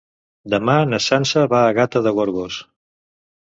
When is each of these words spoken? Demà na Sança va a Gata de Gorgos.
Demà 0.53 0.77
na 0.93 0.99
Sança 1.09 1.45
va 1.53 1.61
a 1.67 1.77
Gata 1.81 2.03
de 2.09 2.17
Gorgos. 2.19 2.61